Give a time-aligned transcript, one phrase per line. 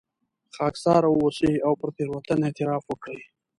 [0.55, 3.21] خاکساره واوسئ او پر تېروتنه اعتراف وکړئ.